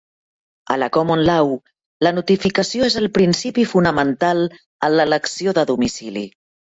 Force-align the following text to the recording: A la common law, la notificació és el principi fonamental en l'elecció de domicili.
A 0.75 0.75
la 0.83 0.87
common 0.95 1.19
law, 1.25 1.49
la 2.07 2.11
notificació 2.15 2.87
és 2.91 2.97
el 3.01 3.07
principi 3.17 3.65
fonamental 3.73 4.41
en 4.41 4.89
l'elecció 5.01 5.55
de 5.59 5.67
domicili. 5.73 6.25